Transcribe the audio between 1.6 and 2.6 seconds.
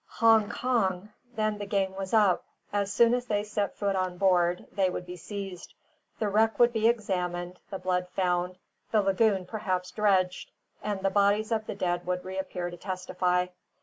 game was up;